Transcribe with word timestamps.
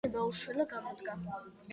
ქორწინება 0.03 0.21
უშვილო 0.29 0.65
გამოდგა. 0.71 1.19